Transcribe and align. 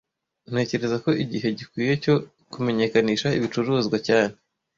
Ntekereza 0.51 0.97
ko 1.03 1.09
igihe 1.23 1.47
gikwiye 1.57 1.93
cyo 2.03 2.15
kumenyekanisha 2.51 3.27
ibicuruzwa 3.37 3.97
cyane 4.07 4.33